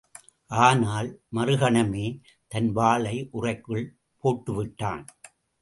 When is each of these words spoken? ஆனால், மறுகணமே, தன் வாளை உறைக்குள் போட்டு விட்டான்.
ஆனால், 0.51 1.09
மறுகணமே, 1.35 2.05
தன் 2.47 2.71
வாளை 2.71 3.29
உறைக்குள் 3.31 3.85
போட்டு 4.23 4.53
விட்டான். 4.53 5.05